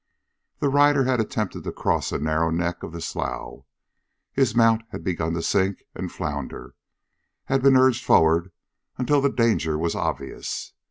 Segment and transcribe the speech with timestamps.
[0.57, 3.65] The rider had attempted to cross a narrow neck of the slough.
[4.33, 6.73] His mount had begun to sink and flounder,
[7.45, 8.51] had been urged forward
[8.97, 10.73] until the danger was obvious.